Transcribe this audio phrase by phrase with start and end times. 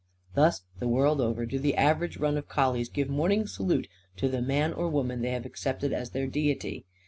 [0.33, 4.41] Thus, the world over, do the average run of collies give morning salute to the
[4.41, 6.85] man or woman they have accepted as their deity.